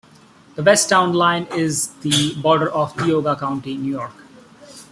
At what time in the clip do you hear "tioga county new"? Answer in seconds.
2.97-3.91